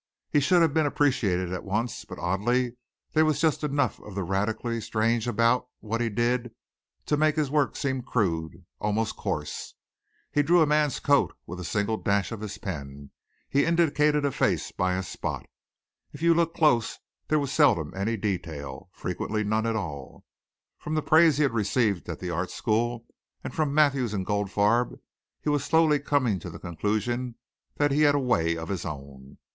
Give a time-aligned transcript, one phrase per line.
[0.31, 2.75] He should have been appreciated at once, but, oddly,
[3.13, 6.49] there was just enough of the radically strange about what he did
[7.05, 9.75] to make his work seem crude, almost coarse.
[10.31, 13.11] He drew a man's coat with a single dash of his pen.
[13.47, 15.45] He indicated a face by a spot.
[16.13, 16.97] If you looked close
[17.27, 20.25] there was seldom any detail, frequently none at all.
[20.79, 23.05] From the praise he had received at the art school
[23.43, 24.99] and from Mathews and Goldfarb
[25.41, 27.35] he was slowly coming to the conclusion
[27.75, 29.37] that he had a way of his own.